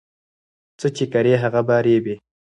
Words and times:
څه 0.79 0.87
چې 0.95 1.05
کري 1.13 1.33
هغه 1.43 1.61
به 1.67 1.77
رېبې 1.85 2.15